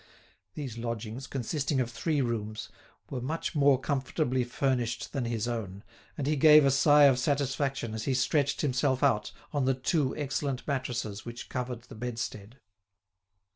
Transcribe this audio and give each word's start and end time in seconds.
These 0.55 0.79
lodgings, 0.79 1.27
consisting 1.27 1.79
of 1.79 1.91
three 1.91 2.21
rooms, 2.21 2.69
were 3.11 3.21
much 3.21 3.53
more 3.53 3.79
comfortably 3.79 4.43
furnished 4.43 5.13
than 5.13 5.25
his 5.25 5.47
own, 5.47 5.83
and 6.17 6.25
he 6.25 6.35
gave 6.35 6.65
a 6.65 6.71
sigh 6.71 7.03
of 7.03 7.19
satisfaction 7.19 7.93
as 7.93 8.05
he 8.05 8.15
stretched 8.15 8.61
himself 8.61 9.03
out 9.03 9.31
on 9.53 9.65
the 9.65 9.75
two 9.75 10.17
excellent 10.17 10.67
mattresses 10.67 11.23
which 11.23 11.49
covered 11.49 11.83
the 11.83 11.93
bedstead. 11.93 12.57